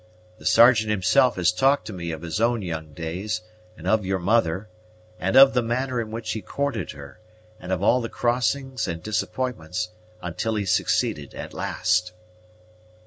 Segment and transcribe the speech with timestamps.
[0.39, 3.41] The Sergeant himself has talked to me of his own young days,
[3.77, 4.67] and of your mother,
[5.19, 7.19] and of the manner in which he courted her,
[7.59, 12.13] and of all the crossings and disappointments, until he succeeded at last."